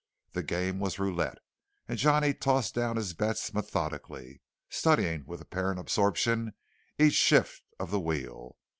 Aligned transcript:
The 0.31 0.41
game 0.41 0.79
was 0.79 0.97
roulette, 0.97 1.37
and 1.87 1.99
Johnny 1.99 2.33
tossed 2.33 2.73
down 2.73 2.95
his 2.95 3.13
bets 3.13 3.53
methodically, 3.53 4.41
studying 4.67 5.27
with 5.27 5.41
apparent 5.41 5.79
absorption 5.79 6.55
each 6.97 7.13
shift 7.13 7.61
of 7.79 7.91
the 7.91 7.99
wheel. 7.99 8.57